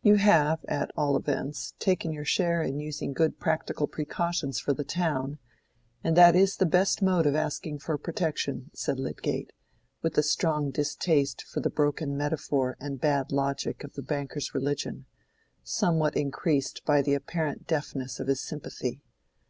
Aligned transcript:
"You 0.00 0.14
have 0.14 0.64
at 0.66 0.90
all 0.96 1.14
events 1.14 1.74
taken 1.78 2.10
your 2.10 2.24
share 2.24 2.62
in 2.62 2.80
using 2.80 3.12
good 3.12 3.38
practical 3.38 3.86
precautions 3.86 4.58
for 4.58 4.72
the 4.72 4.82
town, 4.82 5.38
and 6.02 6.16
that 6.16 6.34
is 6.34 6.56
the 6.56 6.64
best 6.64 7.02
mode 7.02 7.26
of 7.26 7.34
asking 7.34 7.80
for 7.80 7.98
protection," 7.98 8.70
said 8.72 8.98
Lydgate, 8.98 9.52
with 10.00 10.16
a 10.16 10.22
strong 10.22 10.70
distaste 10.70 11.42
for 11.42 11.60
the 11.60 11.68
broken 11.68 12.16
metaphor 12.16 12.78
and 12.80 12.98
bad 12.98 13.30
logic 13.30 13.84
of 13.84 13.92
the 13.92 14.00
banker's 14.00 14.54
religion, 14.54 15.04
somewhat 15.62 16.16
increased 16.16 16.82
by 16.86 17.02
the 17.02 17.12
apparent 17.12 17.66
deafness 17.66 18.18
of 18.18 18.28
his 18.28 18.40
sympathy. 18.40 19.02